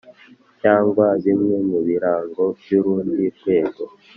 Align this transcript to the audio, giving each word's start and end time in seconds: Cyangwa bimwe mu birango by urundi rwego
Cyangwa 0.61 1.05
bimwe 1.23 1.55
mu 1.69 1.79
birango 1.87 2.43
by 2.59 2.69
urundi 2.79 3.25
rwego 3.37 3.83